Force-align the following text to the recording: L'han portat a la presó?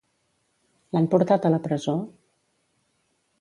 L'han 0.95 1.09
portat 1.11 1.45
a 1.45 1.51
la 1.57 1.61
presó? 1.67 1.95